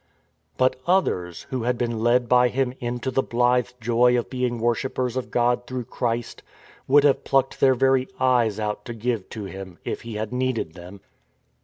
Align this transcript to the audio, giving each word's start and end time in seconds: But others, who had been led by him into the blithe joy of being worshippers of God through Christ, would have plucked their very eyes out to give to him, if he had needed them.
But 0.57 0.77
others, 0.87 1.43
who 1.51 1.61
had 1.61 1.77
been 1.77 1.99
led 1.99 2.27
by 2.27 2.47
him 2.47 2.73
into 2.79 3.11
the 3.11 3.21
blithe 3.21 3.69
joy 3.79 4.17
of 4.17 4.31
being 4.31 4.57
worshippers 4.57 5.15
of 5.15 5.29
God 5.29 5.67
through 5.67 5.85
Christ, 5.85 6.41
would 6.87 7.03
have 7.03 7.23
plucked 7.23 7.59
their 7.59 7.75
very 7.75 8.07
eyes 8.19 8.59
out 8.59 8.83
to 8.85 8.95
give 8.95 9.29
to 9.29 9.43
him, 9.45 9.77
if 9.85 10.01
he 10.01 10.15
had 10.15 10.33
needed 10.33 10.73
them. 10.73 11.01